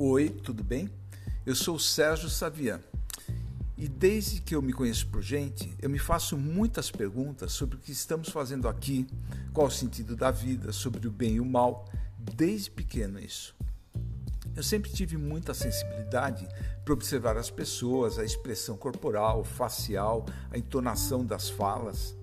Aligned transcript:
Oi, 0.00 0.28
tudo 0.28 0.62
bem? 0.62 0.88
Eu 1.44 1.56
sou 1.56 1.74
o 1.74 1.80
Sérgio 1.80 2.30
Savian 2.30 2.80
e 3.76 3.88
desde 3.88 4.40
que 4.40 4.54
eu 4.54 4.62
me 4.62 4.72
conheço 4.72 5.08
por 5.08 5.20
gente, 5.20 5.74
eu 5.82 5.90
me 5.90 5.98
faço 5.98 6.38
muitas 6.38 6.88
perguntas 6.88 7.50
sobre 7.50 7.74
o 7.74 7.80
que 7.80 7.90
estamos 7.90 8.28
fazendo 8.28 8.68
aqui, 8.68 9.08
qual 9.52 9.66
o 9.66 9.70
sentido 9.72 10.14
da 10.14 10.30
vida, 10.30 10.70
sobre 10.70 11.08
o 11.08 11.10
bem 11.10 11.34
e 11.34 11.40
o 11.40 11.44
mal, 11.44 11.84
desde 12.16 12.70
pequeno 12.70 13.18
isso. 13.18 13.56
Eu 14.54 14.62
sempre 14.62 14.88
tive 14.88 15.16
muita 15.16 15.52
sensibilidade 15.52 16.46
para 16.84 16.94
observar 16.94 17.36
as 17.36 17.50
pessoas, 17.50 18.20
a 18.20 18.24
expressão 18.24 18.76
corporal, 18.76 19.42
facial, 19.42 20.24
a 20.52 20.56
entonação 20.56 21.26
das 21.26 21.50
falas. 21.50 22.14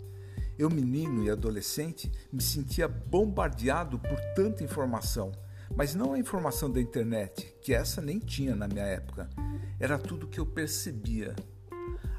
Eu, 0.57 0.70
menino 0.70 1.26
e 1.26 1.30
adolescente, 1.30 2.10
me 2.32 2.42
sentia 2.42 2.88
bombardeado 2.88 4.00
por 4.00 4.18
tanta 4.34 4.64
informação, 4.64 5.34
mas 5.74 5.96
não 5.96 6.14
a 6.14 6.20
informação 6.20 6.70
da 6.70 6.82
internet, 6.82 7.55
que 7.62 7.73
essa 7.73 8.02
nem 8.02 8.20
tinha 8.20 8.56
na 8.56 8.68
minha 8.68 8.86
época. 8.86 9.30
Era 9.80 9.98
tudo 9.98 10.28
que 10.28 10.40
eu 10.40 10.46
percebia. 10.46 11.36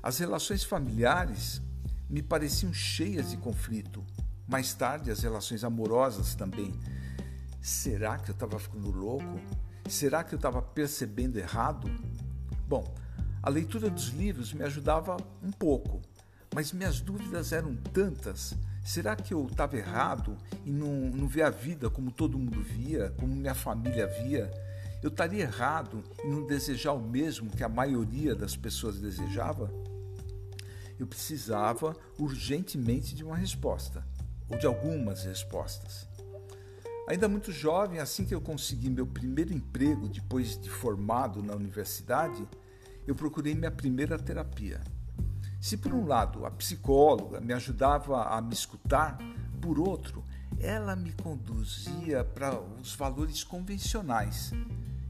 As 0.02 0.18
relações 0.18 0.64
familiares 0.64 1.60
me 2.08 2.22
pareciam 2.22 2.72
cheias 2.72 3.30
de 3.30 3.36
conflito. 3.36 4.04
Mais 4.48 4.72
tarde, 4.72 5.10
as 5.10 5.20
relações 5.20 5.64
amorosas 5.64 6.34
também. 6.34 6.72
Será 7.60 8.16
que 8.16 8.30
eu 8.30 8.34
estava 8.34 8.58
ficando 8.58 8.90
louco? 8.90 9.40
Será 9.88 10.22
que 10.22 10.34
eu 10.34 10.36
estava 10.36 10.62
percebendo 10.62 11.38
errado? 11.38 11.90
Bom, 12.68 12.94
a 13.42 13.50
leitura 13.50 13.90
dos 13.90 14.08
livros 14.08 14.52
me 14.52 14.64
ajudava 14.64 15.16
um 15.42 15.50
pouco, 15.50 16.00
mas 16.54 16.72
minhas 16.72 17.00
dúvidas 17.00 17.52
eram 17.52 17.76
tantas. 17.76 18.54
Será 18.86 19.16
que 19.16 19.34
eu 19.34 19.44
estava 19.46 19.76
errado 19.76 20.36
e 20.64 20.70
não, 20.70 21.10
não 21.10 21.26
ver 21.26 21.42
a 21.42 21.50
vida 21.50 21.90
como 21.90 22.12
todo 22.12 22.38
mundo 22.38 22.62
via, 22.62 23.12
como 23.18 23.34
minha 23.34 23.52
família 23.52 24.06
via? 24.06 24.48
Eu 25.02 25.08
estaria 25.08 25.42
errado 25.42 26.04
em 26.24 26.30
não 26.30 26.46
desejar 26.46 26.92
o 26.92 27.00
mesmo 27.00 27.50
que 27.50 27.64
a 27.64 27.68
maioria 27.68 28.32
das 28.32 28.56
pessoas 28.56 29.00
desejava? 29.00 29.68
Eu 31.00 31.06
precisava 31.08 31.96
urgentemente 32.16 33.12
de 33.12 33.24
uma 33.24 33.36
resposta, 33.36 34.06
ou 34.48 34.56
de 34.56 34.66
algumas 34.66 35.24
respostas. 35.24 36.06
Ainda 37.08 37.28
muito 37.28 37.50
jovem, 37.50 37.98
assim 37.98 38.24
que 38.24 38.34
eu 38.36 38.40
consegui 38.40 38.88
meu 38.88 39.06
primeiro 39.06 39.52
emprego 39.52 40.08
depois 40.08 40.56
de 40.56 40.70
formado 40.70 41.42
na 41.42 41.56
universidade, 41.56 42.48
eu 43.04 43.16
procurei 43.16 43.52
minha 43.52 43.70
primeira 43.70 44.16
terapia. 44.16 44.80
Se 45.66 45.76
por 45.76 45.92
um 45.92 46.06
lado 46.06 46.46
a 46.46 46.50
psicóloga 46.52 47.40
me 47.40 47.52
ajudava 47.52 48.22
a 48.28 48.40
me 48.40 48.52
escutar, 48.52 49.18
por 49.60 49.80
outro, 49.80 50.22
ela 50.60 50.94
me 50.94 51.10
conduzia 51.10 52.22
para 52.22 52.56
os 52.56 52.94
valores 52.94 53.42
convencionais. 53.42 54.52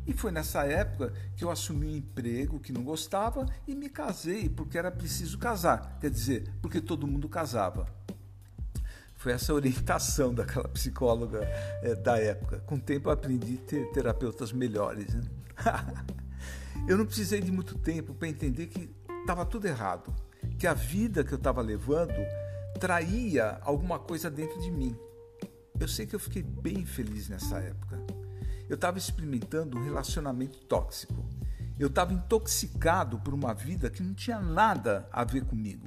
E 0.07 0.15
foi 0.15 0.33
nessa 0.33 0.65
época 0.65 1.13
que 1.37 1.45
eu 1.45 1.51
assumi 1.51 1.89
um 1.89 1.97
emprego 1.97 2.59
que 2.59 2.73
não 2.73 2.83
gostava 2.83 3.45
e 3.69 3.75
me 3.75 3.91
casei 3.91 4.49
porque 4.49 4.79
era 4.79 4.91
preciso 4.91 5.37
casar, 5.37 5.99
quer 6.01 6.09
dizer, 6.09 6.51
porque 6.63 6.81
todo 6.81 7.07
mundo 7.07 7.29
casava. 7.29 7.87
Foi 9.15 9.33
essa 9.33 9.53
orientação 9.53 10.33
daquela 10.33 10.69
psicóloga 10.69 11.41
é, 11.83 11.95
da 11.97 12.19
época. 12.19 12.61
Com 12.61 12.77
o 12.77 12.81
tempo 12.81 13.11
eu 13.11 13.13
aprendi 13.13 13.61
a 13.63 13.67
ter 13.69 13.93
terapeutas 13.93 14.55
melhores. 14.55 15.13
Né? 15.13 15.23
eu 16.89 16.97
não 16.97 17.05
precisei 17.05 17.43
de 17.43 17.53
muito 17.53 17.77
tempo 17.77 18.15
para 18.15 18.27
entender 18.27 18.69
que 18.69 18.91
estava 19.21 19.45
tudo 19.45 19.67
errado 19.67 20.25
que 20.59 20.67
a 20.67 20.75
vida 20.75 21.23
que 21.23 21.33
eu 21.33 21.39
estava 21.39 21.61
levando 21.61 22.15
traía 22.81 23.59
alguma 23.63 23.99
coisa 23.99 24.31
dentro 24.31 24.61
de 24.61 24.71
mim. 24.71 24.97
Eu 25.79 25.87
sei 25.87 26.07
que 26.07 26.15
eu 26.15 26.21
fiquei 26.21 26.43
bem 26.43 26.87
feliz 26.87 27.29
nessa 27.29 27.59
época. 27.59 28.01
Eu 28.69 28.75
estava 28.75 28.99
experimentando 28.99 29.79
um 29.79 29.85
relacionamento 29.85 30.59
tóxico. 30.61 31.25
Eu 31.79 31.89
estava 31.89 32.15
intoxicado 32.15 33.19
por 33.21 33.35
uma 33.35 33.53
vida 33.53 33.91
que 33.91 34.03
não 34.03 34.15
tinha 34.15 34.41
nada 34.41 35.07
a 35.13 35.25
ver 35.25 35.45
comigo. 35.45 35.87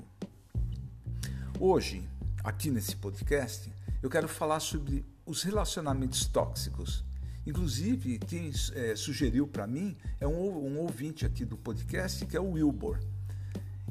Hoje, 1.59 2.07
aqui 2.43 2.69
nesse 2.69 2.95
podcast, 2.95 3.73
eu 4.01 4.09
quero 4.09 4.27
falar 4.27 4.59
sobre 4.59 5.03
os 5.25 5.41
relacionamentos 5.41 6.25
tóxicos. 6.27 7.03
Inclusive, 7.45 8.19
quem 8.19 8.51
é, 8.73 8.95
sugeriu 8.95 9.47
para 9.47 9.65
mim 9.65 9.97
é 10.19 10.27
um, 10.27 10.33
um 10.33 10.77
ouvinte 10.77 11.25
aqui 11.25 11.43
do 11.43 11.57
podcast, 11.57 12.23
que 12.27 12.37
é 12.37 12.39
o 12.39 12.51
Wilbur. 12.51 12.99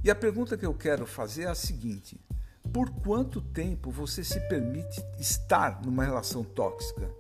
E 0.09 0.11
a 0.11 0.15
pergunta 0.15 0.57
que 0.57 0.65
eu 0.65 0.73
quero 0.73 1.07
fazer 1.07 1.43
é 1.43 1.49
a 1.49 1.55
seguinte: 1.55 2.19
por 2.73 2.89
quanto 2.89 3.43
tempo 3.43 3.91
você 3.91 4.25
se 4.25 4.41
permite 4.49 5.05
estar 5.19 5.83
numa 5.83 6.03
relação 6.03 6.43
tóxica? 6.43 7.15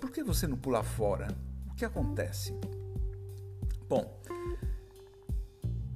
Por 0.00 0.10
que 0.10 0.24
você 0.24 0.46
não 0.46 0.56
pula 0.56 0.82
fora? 0.82 1.28
O 1.70 1.74
que 1.74 1.84
acontece? 1.84 2.58
Bom, 3.86 4.18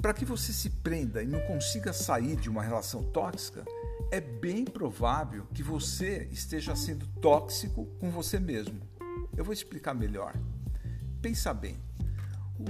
para 0.03 0.13
que 0.13 0.27
você 0.27 0.53
se 0.53 0.69
prenda 0.69 1.23
e 1.23 1.27
não 1.27 1.41
consiga 1.47 1.95
sair 1.95 2.37
de 2.37 2.51
uma 2.51 2.63
relação 2.63 3.03
tóxica, 3.05 3.65
é 4.11 4.21
bem 4.21 4.67
provável 4.67 5.47
que 5.55 5.63
você 5.63 6.29
esteja 6.31 6.77
sendo 6.77 7.07
tóxico 7.23 7.87
com 7.99 8.11
você 8.11 8.39
mesmo. 8.39 8.83
Eu 9.35 9.47
vou 9.47 9.55
explicar 9.55 9.95
melhor. 9.95 10.35
Pensa 11.23 11.55
bem 11.55 11.83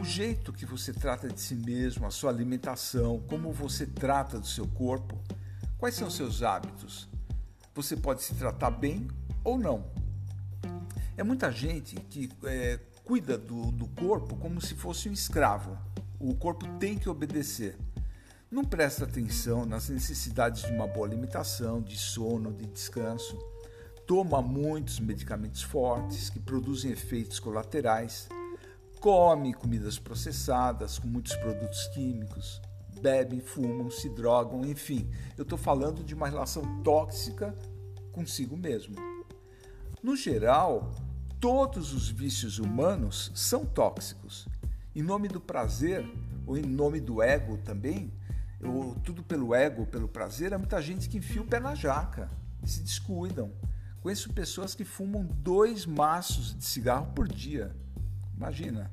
o 0.00 0.04
jeito 0.04 0.52
que 0.52 0.66
você 0.66 0.92
trata 0.92 1.28
de 1.28 1.40
si 1.40 1.54
mesmo, 1.54 2.06
a 2.06 2.10
sua 2.10 2.30
alimentação, 2.30 3.20
como 3.28 3.52
você 3.52 3.86
trata 3.86 4.38
do 4.38 4.46
seu 4.46 4.66
corpo, 4.66 5.18
quais 5.78 5.94
são 5.94 6.10
seus 6.10 6.42
hábitos. 6.42 7.08
Você 7.74 7.96
pode 7.96 8.22
se 8.22 8.34
tratar 8.34 8.70
bem 8.70 9.08
ou 9.42 9.58
não. 9.58 9.84
É 11.16 11.22
muita 11.22 11.50
gente 11.50 11.96
que 11.96 12.28
é, 12.44 12.78
cuida 13.04 13.38
do, 13.38 13.70
do 13.70 13.86
corpo 13.88 14.36
como 14.36 14.60
se 14.60 14.74
fosse 14.74 15.08
um 15.08 15.12
escravo. 15.12 15.78
O 16.18 16.34
corpo 16.34 16.66
tem 16.78 16.98
que 16.98 17.08
obedecer. 17.08 17.76
Não 18.50 18.64
presta 18.64 19.04
atenção 19.04 19.64
nas 19.66 19.88
necessidades 19.88 20.62
de 20.62 20.72
uma 20.72 20.86
boa 20.86 21.06
alimentação, 21.06 21.82
de 21.82 21.96
sono, 21.96 22.52
de 22.52 22.66
descanso. 22.66 23.38
Toma 24.06 24.40
muitos 24.42 25.00
medicamentos 25.00 25.62
fortes 25.62 26.30
que 26.30 26.38
produzem 26.38 26.90
efeitos 26.90 27.38
colaterais 27.38 28.28
come 29.04 29.52
comidas 29.52 29.98
processadas 29.98 30.98
com 30.98 31.06
muitos 31.06 31.36
produtos 31.36 31.88
químicos, 31.88 32.62
bebem, 33.02 33.38
fumam, 33.38 33.90
se 33.90 34.08
drogam, 34.08 34.64
enfim. 34.64 35.10
Eu 35.36 35.42
estou 35.42 35.58
falando 35.58 36.02
de 36.02 36.14
uma 36.14 36.26
relação 36.26 36.82
tóxica 36.82 37.54
consigo 38.12 38.56
mesmo. 38.56 38.94
No 40.02 40.16
geral, 40.16 40.90
todos 41.38 41.92
os 41.92 42.08
vícios 42.08 42.58
humanos 42.58 43.30
são 43.34 43.66
tóxicos. 43.66 44.48
Em 44.96 45.02
nome 45.02 45.28
do 45.28 45.38
prazer, 45.38 46.02
ou 46.46 46.56
em 46.56 46.62
nome 46.62 46.98
do 46.98 47.22
ego 47.22 47.58
também, 47.58 48.10
ou 48.58 48.94
tudo 49.04 49.22
pelo 49.22 49.54
ego, 49.54 49.84
pelo 49.84 50.08
prazer, 50.08 50.54
há 50.54 50.58
muita 50.58 50.80
gente 50.80 51.10
que 51.10 51.18
enfia 51.18 51.42
o 51.42 51.46
pé 51.46 51.60
na 51.60 51.74
jaca, 51.74 52.30
se 52.64 52.80
descuidam. 52.80 53.52
Conheço 54.00 54.32
pessoas 54.32 54.74
que 54.74 54.82
fumam 54.82 55.26
dois 55.26 55.84
maços 55.84 56.56
de 56.56 56.64
cigarro 56.64 57.12
por 57.12 57.28
dia. 57.28 57.83
Imagina. 58.36 58.90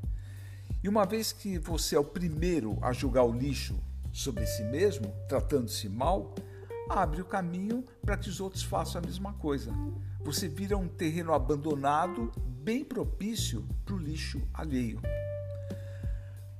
E 0.83 0.89
uma 0.89 1.05
vez 1.05 1.31
que 1.31 1.59
você 1.59 1.95
é 1.95 1.99
o 1.99 2.03
primeiro 2.03 2.77
a 2.81 2.91
julgar 2.91 3.23
o 3.23 3.31
lixo 3.31 3.79
sobre 4.11 4.45
si 4.45 4.63
mesmo, 4.63 5.13
tratando-se 5.27 5.87
mal, 5.87 6.33
abre 6.89 7.21
o 7.21 7.25
caminho 7.25 7.85
para 8.01 8.17
que 8.17 8.29
os 8.29 8.39
outros 8.39 8.63
façam 8.63 9.01
a 9.01 9.05
mesma 9.05 9.33
coisa. 9.33 9.71
Você 10.23 10.47
vira 10.47 10.77
um 10.77 10.87
terreno 10.87 11.33
abandonado, 11.33 12.31
bem 12.63 12.83
propício 12.83 13.65
para 13.85 13.95
o 13.95 13.99
lixo 13.99 14.41
alheio. 14.53 14.99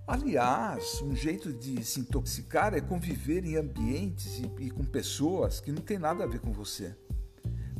Aliás, 0.07 1.01
um 1.01 1.15
jeito 1.15 1.53
de 1.53 1.83
se 1.83 2.01
intoxicar 2.01 2.73
é 2.73 2.81
conviver 2.81 3.45
em 3.45 3.55
ambientes 3.55 4.39
e, 4.39 4.51
e 4.59 4.69
com 4.69 4.83
pessoas 4.83 5.59
que 5.59 5.71
não 5.71 5.81
têm 5.81 5.97
nada 5.97 6.23
a 6.23 6.27
ver 6.27 6.39
com 6.39 6.51
você 6.51 6.95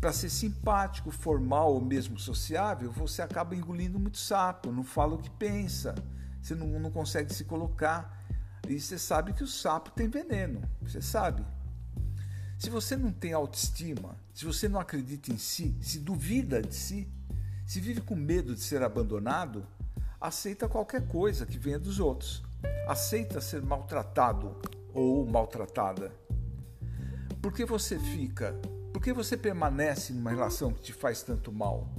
para 0.01 0.12
ser 0.12 0.31
simpático, 0.31 1.12
formal 1.12 1.75
ou 1.75 1.80
mesmo 1.80 2.18
sociável, 2.18 2.92
você 2.92 3.21
acaba 3.21 3.56
engolindo 3.56 4.00
muito 4.00 4.18
sapo, 4.18 4.71
não 4.71 4.83
fala 4.83 5.13
o 5.13 5.19
que 5.19 5.30
pensa, 5.30 5.94
você 6.42 6.56
não, 6.56 6.68
não 6.80 6.89
consegue 6.89 7.31
se 7.31 7.44
colocar. 7.44 8.19
E 8.68 8.80
você 8.80 8.98
sabe 8.98 9.31
que 9.33 9.44
o 9.44 9.48
sapo 9.48 9.92
tem 9.92 10.09
veneno, 10.09 10.68
você 10.81 11.03
sabe. 11.03 11.45
Se 12.57 12.69
você 12.69 12.98
não 12.98 13.12
tem 13.12 13.33
autoestima, 13.33 14.18
se 14.33 14.44
você 14.44 14.68
não 14.68 14.80
acredita 14.80 15.31
em 15.31 15.38
si, 15.38 15.77
se 15.81 16.00
duvida 16.00 16.63
de 16.63 16.74
si, 16.74 17.07
se 17.63 17.80
vive 17.80 18.01
com 18.01 18.15
medo 18.15 18.56
de 18.56 18.62
ser 18.62 18.81
abandonado, 18.81 19.68
aceita 20.19 20.68
qualquer 20.68 21.07
coisa 21.07 21.45
que 21.45 21.59
venha 21.59 21.80
dos 21.80 22.00
outros. 22.00 22.44
Aceita 22.88 23.39
ser 23.39 23.62
maltratado 23.62 24.59
ou 24.94 25.27
maltratada. 25.27 26.12
Porque 27.42 27.65
você 27.65 28.00
fica 28.00 28.56
por 29.01 29.06
que 29.06 29.13
você 29.13 29.36
permanece 29.36 30.13
numa 30.13 30.30
relação 30.30 30.71
que 30.71 30.80
te 30.80 30.94
faz 30.94 31.24
tanto 31.24 31.51
mal? 31.51 31.92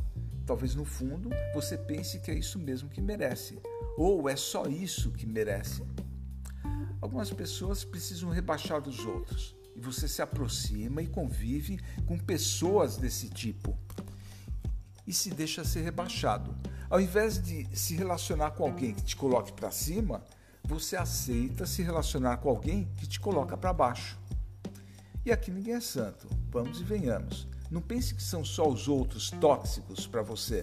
Talvez 0.46 0.76
no 0.76 0.84
fundo 0.84 1.31
você 1.52 1.76
pense 1.76 2.20
que 2.20 2.31
é 2.31 2.34
isso 2.34 2.60
mesmo 2.60 2.88
que 2.88 3.00
merece, 3.00 3.60
ou 3.99 4.28
é 4.28 4.37
só 4.37 4.66
isso 4.66 5.10
que 5.10 5.26
merece. 5.26 5.82
Algumas 7.00 7.28
pessoas 7.32 7.82
precisam 7.82 8.31
rebaixar 8.31 8.88
os 8.88 9.04
outros, 9.04 9.52
e 9.75 9.81
você 9.81 10.06
se 10.06 10.22
aproxima 10.22 11.02
e 11.02 11.08
convive 11.08 11.81
com 12.06 12.16
pessoas 12.16 12.96
desse 12.96 13.28
tipo 13.28 13.76
e 15.05 15.12
se 15.12 15.31
deixa 15.31 15.64
ser 15.64 15.82
rebaixado. 15.82 16.55
Ao 16.88 17.00
invés 17.00 17.43
de 17.43 17.66
se 17.76 17.96
relacionar 17.96 18.52
com 18.52 18.62
alguém 18.62 18.94
que 18.94 19.02
te 19.02 19.16
coloque 19.16 19.52
para 19.52 19.72
cima, 19.72 20.22
você 20.62 20.94
aceita 20.94 21.66
se 21.66 21.82
relacionar 21.82 22.37
com 22.37 22.48
alguém 22.48 22.88
que 22.96 23.08
te 23.08 23.19
coloca 23.19 23.56
para 23.56 23.72
baixo. 23.72 24.16
E 25.26 25.32
aqui 25.32 25.50
ninguém 25.50 25.75
é 25.75 25.81
santo, 25.81 26.28
vamos 26.52 26.81
e 26.81 26.84
venhamos. 26.84 27.49
Não 27.70 27.81
pense 27.81 28.14
que 28.14 28.22
são 28.22 28.44
só 28.44 28.69
os 28.69 28.87
outros 28.87 29.31
tóxicos 29.31 30.06
para 30.06 30.22
você. 30.22 30.62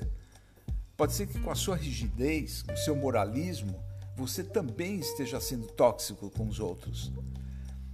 Pode 0.96 1.14
ser 1.14 1.26
que 1.28 1.40
com 1.40 1.50
a 1.50 1.56
sua 1.56 1.76
rigidez, 1.76 2.62
com 2.62 2.74
o 2.74 2.78
seu 2.78 2.96
moralismo, 2.96 3.84
você 4.16 4.44
também 4.44 5.00
esteja 5.00 5.40
sendo 5.40 5.66
tóxico 5.66 6.30
com 6.30 6.48
os 6.48 6.60
outros. 6.60 7.12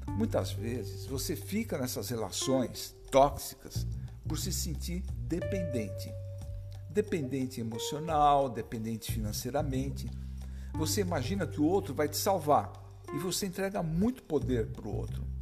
Muitas 0.07 0.51
vezes 0.51 1.05
você 1.05 1.35
fica 1.35 1.77
nessas 1.77 2.09
relações 2.09 2.93
tóxicas 3.09 3.87
por 4.27 4.37
se 4.37 4.51
sentir 4.51 5.03
dependente. 5.19 6.11
Dependente 6.89 7.61
emocional, 7.61 8.49
dependente 8.49 9.11
financeiramente. 9.11 10.09
Você 10.73 10.99
imagina 10.99 11.47
que 11.47 11.61
o 11.61 11.65
outro 11.65 11.93
vai 11.93 12.09
te 12.09 12.17
salvar 12.17 12.73
e 13.13 13.19
você 13.19 13.45
entrega 13.45 13.81
muito 13.81 14.23
poder 14.23 14.67
para 14.67 14.87
o 14.87 14.95
outro. 14.95 15.34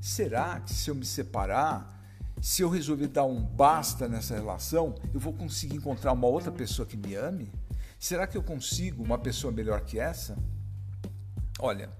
Será 0.00 0.60
que 0.60 0.72
se 0.72 0.90
eu 0.90 0.94
me 0.94 1.04
separar, 1.04 1.98
se 2.40 2.62
eu 2.62 2.68
resolver 2.68 3.08
dar 3.08 3.24
um 3.24 3.42
basta 3.42 4.08
nessa 4.08 4.34
relação, 4.34 4.94
eu 5.12 5.18
vou 5.18 5.32
conseguir 5.32 5.76
encontrar 5.76 6.12
uma 6.12 6.28
outra 6.28 6.52
pessoa 6.52 6.86
que 6.86 6.96
me 6.96 7.14
ame? 7.14 7.50
Será 7.98 8.26
que 8.26 8.36
eu 8.36 8.42
consigo 8.42 9.02
uma 9.02 9.18
pessoa 9.18 9.52
melhor 9.52 9.80
que 9.80 9.98
essa? 9.98 10.38
Olha, 11.58 11.90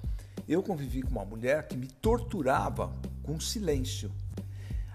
eu 0.49 0.63
convivi 0.63 1.03
com 1.03 1.11
uma 1.11 1.25
mulher 1.25 1.67
que 1.67 1.77
me 1.77 1.89
torturava 1.89 2.95
com 3.25 3.41
silêncio. 3.41 4.13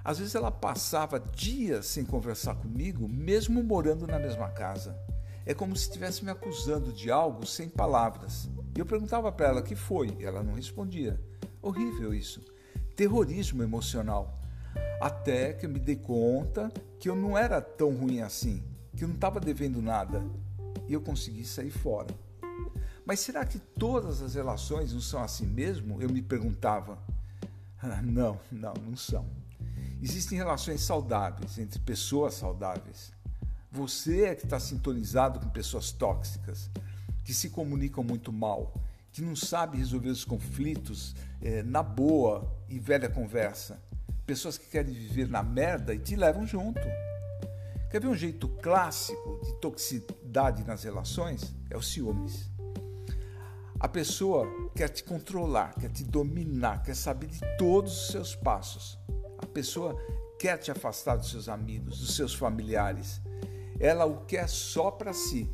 Às 0.02 0.20
vezes 0.20 0.36
ela 0.36 0.52
passava 0.52 1.20
dias 1.20 1.88
sem 1.88 2.06
conversar 2.06 2.56
comigo, 2.56 3.08
mesmo 3.08 3.62
morando 3.62 4.08
na 4.08 4.18
mesma 4.18 4.50
casa. 4.50 4.98
É 5.46 5.54
como 5.54 5.76
se 5.76 5.84
estivesse 5.84 6.24
me 6.24 6.32
acusando 6.32 6.94
de 6.94 7.12
algo 7.12 7.46
sem 7.46 7.68
palavras. 7.68 8.50
E 8.76 8.80
eu 8.80 8.86
perguntava 8.86 9.30
para 9.30 9.48
ela 9.48 9.60
o 9.60 9.64
que 9.64 9.76
foi, 9.76 10.16
ela 10.22 10.42
não 10.42 10.54
respondia. 10.54 11.20
Horrível 11.62 12.14
isso. 12.14 12.53
Terrorismo 12.96 13.64
emocional. 13.64 14.40
Até 15.02 15.54
que 15.54 15.66
eu 15.66 15.70
me 15.70 15.80
dei 15.80 15.96
conta 15.96 16.72
que 17.00 17.10
eu 17.10 17.16
não 17.16 17.38
era 17.38 17.62
tão 17.62 17.94
ruim 17.94 18.22
assim, 18.22 18.64
que 18.96 19.04
eu 19.04 19.08
não 19.08 19.16
estava 19.16 19.40
devendo 19.40 19.82
nada 19.82 20.24
e 20.88 20.94
eu 20.94 21.02
consegui 21.02 21.44
sair 21.44 21.72
fora. 21.72 22.08
Mas 23.06 23.20
será 23.20 23.46
que 23.46 23.60
todas 23.60 24.22
as 24.22 24.36
relações 24.36 24.94
não 24.94 25.02
são 25.02 25.22
assim 25.22 25.46
mesmo? 25.46 26.02
Eu 26.02 26.10
me 26.10 26.22
perguntava. 26.22 26.98
Ah, 27.82 28.02
não, 28.02 28.40
não, 28.52 28.74
não 28.76 28.96
são. 28.96 29.26
Existem 30.02 30.38
relações 30.38 30.82
saudáveis 30.82 31.58
entre 31.58 31.80
pessoas 31.80 32.36
saudáveis. 32.36 33.12
Você 33.72 34.24
é 34.26 34.36
que 34.36 34.46
está 34.46 34.60
sintonizado 34.60 35.40
com 35.40 35.50
pessoas 35.50 35.92
tóxicas, 35.92 36.70
que 37.24 37.34
se 37.34 37.50
comunicam 37.50 38.04
muito 38.04 38.32
mal, 38.32 38.74
que 39.14 39.22
não 39.22 39.36
sabe 39.36 39.78
resolver 39.78 40.10
os 40.10 40.26
conflitos 40.26 41.16
é, 41.42 41.64
na 41.64 41.82
boa 41.82 42.52
e 42.68 42.80
velha 42.80 43.08
conversa 43.08 43.82
pessoas 44.26 44.58
que 44.58 44.68
querem 44.68 44.94
viver 44.94 45.28
na 45.28 45.44
merda 45.44 45.94
e 45.94 46.00
te 46.00 46.16
levam 46.16 46.46
junto. 46.46 46.82
Quer 47.90 48.02
ver 48.02 48.08
um 48.08 48.16
jeito 48.16 48.48
clássico 48.48 49.40
de 49.44 49.54
toxicidade 49.60 50.64
nas 50.64 50.84
relações? 50.84 51.54
É 51.70 51.78
o 51.78 51.82
ciúmes. 51.82 52.50
A 53.80 53.88
pessoa 53.88 54.48
quer 54.76 54.90
te 54.90 55.04
controlar, 55.04 55.76
quer 55.76 55.92
te 55.92 56.04
dominar, 56.04 56.82
quer 56.84 56.96
saber 56.96 57.28
de 57.28 57.40
todos 57.58 57.94
os 57.94 58.08
seus 58.08 58.36
passos. 58.36 58.98
A 59.38 59.46
pessoa 59.46 59.96
quer 60.40 60.58
te 60.58 60.72
afastar 60.72 61.18
dos 61.18 61.30
seus 61.30 61.50
amigos, 61.50 62.00
dos 62.00 62.16
seus 62.16 62.34
familiares. 62.34 63.22
Ela 63.80 64.06
o 64.06 64.26
quer 64.26 64.48
só 64.48 64.90
para 64.90 65.14
si. 65.14 65.50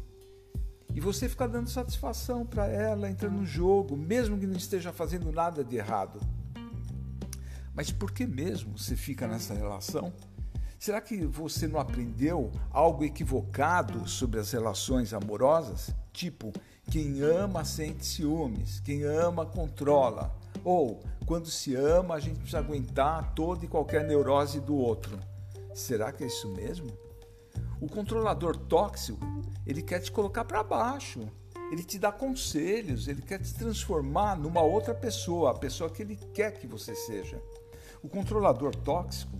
Você 1.12 1.28
fica 1.28 1.48
dando 1.48 1.68
satisfação 1.68 2.46
para 2.46 2.68
ela, 2.68 3.10
entra 3.10 3.32
no 3.32 3.44
jogo, 3.44 3.98
mesmo 3.98 4.38
que 4.38 4.46
não 4.46 4.56
esteja 4.56 4.94
fazendo 4.94 5.32
nada 5.32 5.64
de 5.64 5.76
errado. 5.76 6.20
Mas 7.74 7.92
por 7.92 8.12
que 8.12 8.28
mesmo 8.28 8.78
você 8.78 8.96
fica 8.96 9.28
nessa 9.28 9.56
relação? 9.56 10.14
Será 10.78 11.02
que 11.02 11.26
você 11.26 11.68
não 11.68 11.80
aprendeu 11.80 12.52
algo 12.70 13.04
equivocado 13.04 14.08
sobre 14.08 14.40
as 14.40 14.52
relações 14.52 15.12
amorosas? 15.12 15.90
Tipo, 16.14 16.54
quem 16.92 17.22
ama 17.22 17.66
sente 17.66 18.06
ciúmes, 18.06 18.80
quem 18.80 19.02
ama 19.02 19.48
controla. 19.48 20.38
Ou, 20.64 21.02
quando 21.26 21.50
se 21.50 21.74
ama, 21.74 22.14
a 22.14 22.20
gente 22.20 22.38
precisa 22.38 22.60
aguentar 22.60 23.34
toda 23.34 23.66
e 23.66 23.68
qualquer 23.68 24.06
neurose 24.06 24.60
do 24.60 24.76
outro. 24.76 25.18
Será 25.74 26.12
que 26.12 26.24
é 26.24 26.28
isso 26.28 26.48
mesmo? 26.50 27.09
O 27.82 27.88
controlador 27.88 28.58
tóxico, 28.58 29.20
ele 29.66 29.82
quer 29.82 30.00
te 30.00 30.12
colocar 30.12 30.44
para 30.44 30.64
baixo. 30.64 31.28
Ele 31.72 31.84
te 31.84 32.00
dá 32.00 32.12
conselhos, 32.12 33.08
ele 33.08 33.22
quer 33.22 33.40
te 33.40 33.54
transformar 33.54 34.36
numa 34.36 34.62
outra 34.62 34.94
pessoa, 34.94 35.52
a 35.52 35.54
pessoa 35.54 35.90
que 35.90 36.02
ele 36.02 36.16
quer 36.34 36.60
que 36.60 36.66
você 36.66 36.96
seja. 36.96 37.40
O 38.02 38.10
controlador 38.10 38.76
tóxico, 38.76 39.40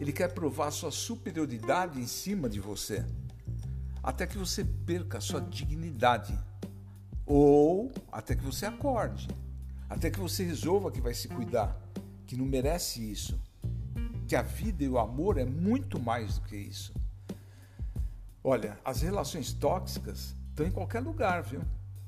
ele 0.00 0.12
quer 0.12 0.32
provar 0.32 0.70
sua 0.70 0.90
superioridade 0.90 2.00
em 2.00 2.06
cima 2.06 2.48
de 2.48 2.60
você, 2.60 3.04
até 4.02 4.26
que 4.26 4.38
você 4.38 4.64
perca 4.64 5.20
sua 5.20 5.40
dignidade, 5.40 6.38
ou 7.26 7.90
até 8.10 8.36
que 8.36 8.44
você 8.44 8.66
acorde, 8.66 9.28
até 9.88 10.10
que 10.10 10.20
você 10.20 10.44
resolva 10.44 10.92
que 10.92 11.00
vai 11.00 11.12
se 11.12 11.28
cuidar, 11.28 11.76
que 12.24 12.36
não 12.36 12.46
merece 12.46 13.10
isso, 13.10 13.38
que 14.28 14.36
a 14.36 14.42
vida 14.42 14.84
e 14.84 14.88
o 14.88 14.98
amor 14.98 15.38
é 15.38 15.44
muito 15.44 16.00
mais 16.00 16.38
do 16.38 16.46
que 16.46 16.56
isso. 16.56 16.99
Olha, 18.42 18.78
as 18.82 19.02
relações 19.02 19.52
tóxicas 19.52 20.34
estão 20.48 20.66
em 20.66 20.70
qualquer 20.70 21.00
lugar, 21.00 21.42
viu? 21.42 21.60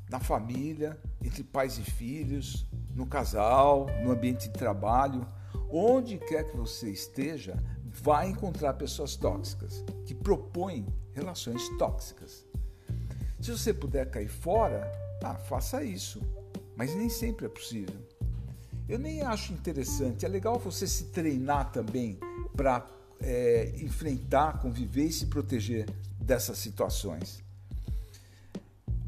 Na 0.08 0.19
família, 0.19 0.99
entre 1.23 1.44
pais 1.44 1.76
e 1.76 1.82
filhos, 1.82 2.67
no 2.94 3.06
casal, 3.06 3.87
no 4.02 4.12
ambiente 4.12 4.49
de 4.49 4.55
trabalho, 4.55 5.26
onde 5.70 6.17
quer 6.19 6.50
que 6.50 6.56
você 6.56 6.90
esteja, 6.90 7.56
vai 7.84 8.31
encontrar 8.31 8.75
pessoas 8.75 9.14
tóxicas 9.14 9.84
que 10.06 10.14
propõem 10.14 10.87
relações 11.12 11.69
tóxicas. 11.79 12.46
Se 13.38 13.50
você 13.50 13.75
puder 13.75 14.11
cair 14.11 14.29
fora, 14.29 14.90
ah, 15.23 15.34
faça 15.34 15.84
isso, 15.84 16.23
mas 16.75 16.94
nem 16.94 17.11
sempre 17.11 17.44
é 17.44 17.49
possível. 17.49 18.00
Eu 18.88 18.99
nem 18.99 19.20
acho 19.20 19.52
interessante, 19.52 20.25
é 20.25 20.29
legal 20.29 20.58
você 20.58 20.87
se 20.87 21.05
treinar 21.06 21.70
também 21.73 22.19
para 22.56 22.87
é, 23.20 23.73
enfrentar, 23.76 24.61
conviver 24.61 25.05
e 25.05 25.12
se 25.12 25.27
proteger 25.27 25.86
dessas 26.22 26.58
situações. 26.58 27.43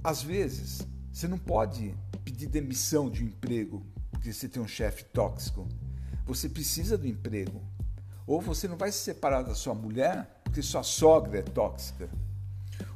Às 0.03 0.23
vezes, 0.23 0.87
você 1.13 1.27
não 1.27 1.39
pode 1.39 1.95
pedir 2.25 2.47
demissão 2.47 3.09
de 3.09 3.23
um 3.25 3.29
emprego 3.29 3.87
porque 4.11 4.33
você 4.33 4.49
tem 4.49 4.63
um 4.63 4.69
chefe 4.69 5.05
tóxico. 5.05 5.69
Você 6.27 6.49
precisa 6.49 6.97
do 6.97 7.07
emprego. 7.07 7.63
Ou 8.27 8.41
você 8.41 8.67
não 8.67 8.77
vai 8.77 8.91
se 8.91 8.99
separar 8.99 9.43
da 9.43 9.55
sua 9.55 9.75
mulher 9.75 10.41
porque 10.43 10.63
sua 10.63 10.83
sogra 10.83 11.39
é 11.39 11.43
tóxica. 11.43 12.09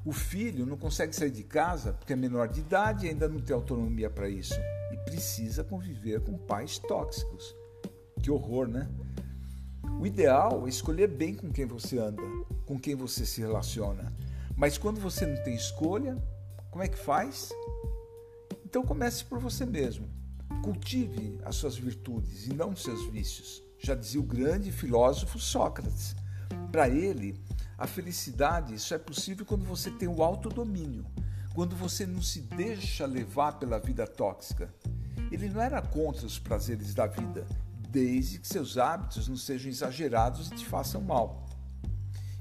O 0.04 0.12
filho 0.12 0.64
não 0.64 0.76
consegue 0.76 1.14
sair 1.14 1.30
de 1.30 1.42
casa 1.42 1.92
porque 1.92 2.12
é 2.12 2.16
menor 2.16 2.48
de 2.48 2.60
idade 2.60 3.06
e 3.06 3.10
ainda 3.10 3.28
não 3.28 3.40
tem 3.40 3.54
autonomia 3.54 4.08
para 4.08 4.28
isso. 4.28 4.54
E 4.92 4.96
precisa 5.04 5.62
conviver 5.62 6.20
com 6.20 6.36
pais 6.36 6.78
tóxicos. 6.78 7.54
Que 8.22 8.30
horror, 8.30 8.66
né? 8.66 8.88
O 10.00 10.06
ideal 10.06 10.66
é 10.66 10.68
escolher 10.70 11.08
bem 11.08 11.34
com 11.34 11.50
quem 11.50 11.66
você 11.66 11.98
anda, 11.98 12.22
com 12.68 12.78
quem 12.78 12.94
você 12.94 13.24
se 13.24 13.40
relaciona. 13.40 14.12
Mas 14.54 14.76
quando 14.76 15.00
você 15.00 15.24
não 15.24 15.42
tem 15.42 15.54
escolha, 15.54 16.22
como 16.70 16.84
é 16.84 16.88
que 16.88 16.98
faz? 16.98 17.48
Então 18.62 18.84
comece 18.84 19.24
por 19.24 19.38
você 19.38 19.64
mesmo. 19.64 20.06
Cultive 20.62 21.40
as 21.46 21.56
suas 21.56 21.78
virtudes 21.78 22.46
e 22.46 22.52
não 22.52 22.70
os 22.70 22.82
seus 22.82 23.10
vícios. 23.10 23.62
Já 23.78 23.94
dizia 23.94 24.20
o 24.20 24.24
grande 24.24 24.70
filósofo 24.70 25.38
Sócrates. 25.38 26.14
Para 26.70 26.90
ele, 26.90 27.42
a 27.78 27.86
felicidade 27.86 28.78
só 28.78 28.96
é 28.96 28.98
possível 28.98 29.46
quando 29.46 29.64
você 29.64 29.90
tem 29.90 30.08
o 30.08 30.22
autodomínio, 30.22 31.06
quando 31.54 31.74
você 31.74 32.04
não 32.04 32.20
se 32.20 32.42
deixa 32.42 33.06
levar 33.06 33.58
pela 33.58 33.78
vida 33.78 34.06
tóxica. 34.06 34.68
Ele 35.32 35.48
não 35.48 35.62
era 35.62 35.80
contra 35.80 36.26
os 36.26 36.38
prazeres 36.38 36.92
da 36.92 37.06
vida, 37.06 37.46
desde 37.88 38.38
que 38.38 38.46
seus 38.46 38.76
hábitos 38.76 39.26
não 39.26 39.36
sejam 39.36 39.70
exagerados 39.70 40.48
e 40.48 40.54
te 40.54 40.66
façam 40.66 41.00
mal. 41.00 41.47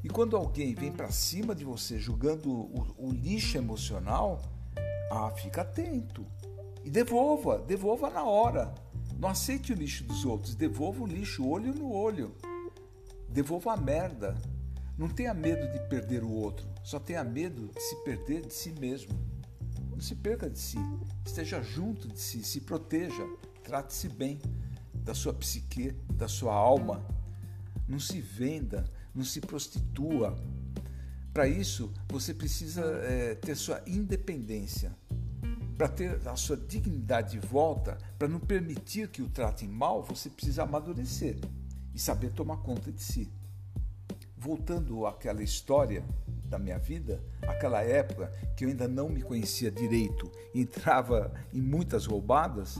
E 0.07 0.09
quando 0.09 0.37
alguém 0.37 0.73
vem 0.73 0.89
para 0.89 1.11
cima 1.11 1.53
de 1.53 1.65
você 1.65 1.99
julgando 1.99 2.49
o, 2.49 2.95
o 2.97 3.11
lixo 3.11 3.57
emocional, 3.57 4.41
ah, 5.11 5.29
fica 5.31 5.63
atento. 5.63 6.25
E 6.81 6.89
devolva, 6.89 7.59
devolva 7.59 8.09
na 8.09 8.23
hora. 8.23 8.73
Não 9.19 9.27
aceite 9.27 9.73
o 9.73 9.75
lixo 9.75 10.05
dos 10.05 10.23
outros, 10.23 10.55
devolva 10.55 11.03
o 11.03 11.05
lixo 11.05 11.45
olho 11.45 11.73
no 11.73 11.91
olho. 11.91 12.33
Devolva 13.27 13.73
a 13.73 13.75
merda. 13.75 14.37
Não 14.97 15.09
tenha 15.09 15.33
medo 15.33 15.69
de 15.73 15.89
perder 15.89 16.23
o 16.23 16.31
outro, 16.31 16.65
só 16.85 17.01
tenha 17.01 17.21
medo 17.21 17.67
de 17.67 17.81
se 17.81 17.95
perder 18.05 18.47
de 18.47 18.53
si 18.53 18.71
mesmo. 18.79 19.11
Não 19.91 19.99
se 19.99 20.15
perca 20.15 20.49
de 20.49 20.57
si, 20.57 20.77
esteja 21.25 21.61
junto 21.61 22.07
de 22.07 22.17
si, 22.21 22.45
se 22.45 22.61
proteja, 22.61 23.27
trate-se 23.61 24.07
bem 24.07 24.39
da 24.93 25.13
sua 25.13 25.33
psique, 25.33 25.91
da 26.13 26.29
sua 26.29 26.53
alma. 26.53 27.05
Não 27.85 27.99
se 27.99 28.21
venda, 28.21 28.89
não 29.17 29.25
se 29.25 29.41
prostitua 29.41 30.37
Para 31.33 31.47
isso, 31.47 31.91
você 32.07 32.33
precisa 32.33 32.81
é, 33.03 33.35
ter 33.35 33.55
sua 33.55 33.81
independência. 33.85 34.95
Para 35.77 35.87
ter 35.87 36.27
a 36.27 36.35
sua 36.35 36.57
dignidade 36.57 37.39
de 37.39 37.45
volta, 37.45 37.97
para 38.17 38.27
não 38.27 38.39
permitir 38.39 39.09
que 39.09 39.21
o 39.21 39.29
tratem 39.29 39.67
mal, 39.67 40.01
você 40.01 40.29
precisa 40.29 40.63
amadurecer 40.63 41.37
e 41.93 41.99
saber 41.99 42.31
tomar 42.31 42.57
conta 42.57 42.91
de 42.91 43.01
si. 43.01 43.31
Voltando 44.35 45.05
àquela 45.05 45.43
história 45.43 46.03
da 46.45 46.57
minha 46.57 46.79
vida, 46.79 47.21
aquela 47.43 47.83
época 47.83 48.31
que 48.55 48.65
eu 48.65 48.69
ainda 48.69 48.87
não 48.87 49.09
me 49.09 49.21
conhecia 49.21 49.69
direito 49.69 50.31
entrava 50.55 51.31
em 51.53 51.61
muitas 51.61 52.07
roubadas, 52.07 52.77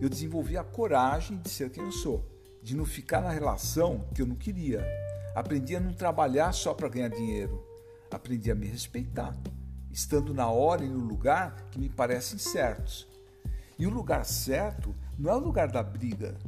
eu 0.00 0.08
desenvolvi 0.08 0.56
a 0.56 0.62
coragem 0.62 1.38
de 1.38 1.50
ser 1.50 1.70
quem 1.70 1.82
eu 1.82 1.92
sou, 1.92 2.24
de 2.62 2.76
não 2.76 2.84
ficar 2.84 3.20
na 3.20 3.30
relação 3.30 4.06
que 4.14 4.22
eu 4.22 4.26
não 4.26 4.36
queria. 4.36 5.05
Aprendi 5.36 5.76
a 5.76 5.80
não 5.80 5.92
trabalhar 5.92 6.50
só 6.52 6.72
para 6.72 6.88
ganhar 6.88 7.10
dinheiro. 7.10 7.62
Aprendi 8.10 8.50
a 8.50 8.54
me 8.54 8.66
respeitar, 8.66 9.36
estando 9.90 10.32
na 10.32 10.48
hora 10.48 10.82
e 10.82 10.88
no 10.88 10.98
lugar 10.98 11.54
que 11.70 11.78
me 11.78 11.90
parecem 11.90 12.38
certos. 12.38 13.06
E 13.78 13.86
o 13.86 13.90
lugar 13.90 14.24
certo 14.24 14.96
não 15.18 15.30
é 15.30 15.36
o 15.36 15.38
lugar 15.38 15.70
da 15.70 15.82
briga, 15.82 16.38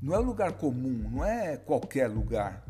não 0.00 0.14
é 0.14 0.18
o 0.18 0.22
lugar 0.22 0.54
comum, 0.54 1.06
não 1.10 1.22
é 1.22 1.58
qualquer 1.58 2.08
lugar. 2.08 2.64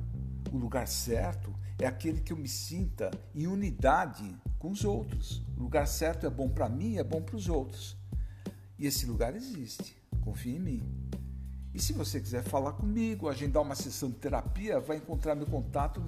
O 0.53 0.57
lugar 0.57 0.89
certo 0.89 1.55
é 1.79 1.87
aquele 1.87 2.21
que 2.21 2.33
eu 2.33 2.37
me 2.37 2.49
sinta 2.49 3.09
em 3.33 3.47
unidade 3.47 4.37
com 4.59 4.73
os 4.73 4.85
outros. 4.85 5.41
O 5.57 5.63
lugar 5.63 5.87
certo 5.87 6.27
é 6.27 6.31
bom 6.31 6.49
para 6.49 6.69
mim, 6.69 6.97
é 6.97 7.05
bom 7.05 7.23
para 7.23 7.37
os 7.37 7.49
outros. 7.49 7.97
E 8.77 8.89
esse 8.89 9.07
lugar 9.07 9.37
existe. 9.37 9.97
Confie 10.21 10.57
em 10.57 10.59
mim. 10.59 11.11
E 11.73 11.81
se 11.81 11.93
você 11.93 12.21
quiser 12.21 12.43
falar 12.43 12.73
comigo, 12.73 13.29
agendar 13.29 13.63
uma 13.63 13.75
sessão 13.75 14.11
de 14.11 14.17
terapia, 14.17 14.81
vai 14.81 14.97
encontrar 14.97 15.35
meu 15.35 15.47
contato 15.47 16.03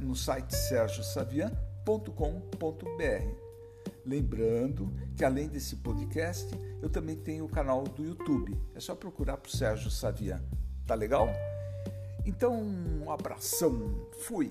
no, 0.00 0.14
site 0.14 0.54
sergiosavian.com.br. 0.54 3.50
Lembrando 4.06 4.92
que 5.16 5.24
além 5.24 5.48
desse 5.48 5.76
podcast, 5.76 6.48
eu 6.80 6.88
também 6.88 7.16
tenho 7.16 7.44
o 7.44 7.48
canal 7.48 7.84
do 7.84 8.04
YouTube. 8.04 8.56
É 8.74 8.80
só 8.80 8.94
procurar 8.94 9.36
por 9.36 9.50
Sérgio 9.50 9.90
Savian. 9.90 10.42
Tá 10.86 10.94
legal? 10.94 11.28
Então, 12.24 12.62
um 12.62 13.10
abração. 13.10 14.06
Fui. 14.20 14.50